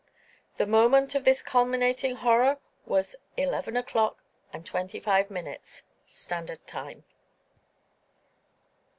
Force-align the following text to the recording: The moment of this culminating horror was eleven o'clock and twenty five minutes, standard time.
The 0.57 0.65
moment 0.65 1.13
of 1.13 1.25
this 1.25 1.43
culminating 1.43 2.15
horror 2.15 2.57
was 2.87 3.15
eleven 3.37 3.77
o'clock 3.77 4.23
and 4.51 4.65
twenty 4.65 4.99
five 4.99 5.29
minutes, 5.29 5.83
standard 6.07 6.65
time. 6.65 7.03